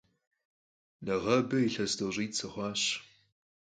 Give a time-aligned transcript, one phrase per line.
[1.05, 2.81] Neğabe yilhes t'oş'it' sıxhuaş.